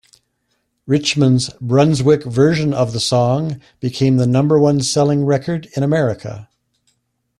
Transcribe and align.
Richman's 0.87 1.51
Brunswick 1.61 2.23
version 2.23 2.73
of 2.73 2.91
the 2.91 2.99
song 2.99 3.61
became 3.79 4.17
the 4.17 4.25
number-one 4.25 4.81
selling 4.81 5.25
record 5.25 5.67
in 5.77 5.83
America. 5.83 6.49